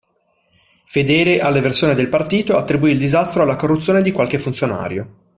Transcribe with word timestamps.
Fedele 0.85 1.41
alla 1.41 1.61
versione 1.61 1.93
del 1.93 2.09
partito, 2.09 2.57
attribuì 2.57 2.89
il 2.89 2.97
disastro 2.97 3.43
alla 3.43 3.55
corruzione 3.55 4.01
di 4.01 4.11
qualche 4.11 4.39
funzionario. 4.39 5.09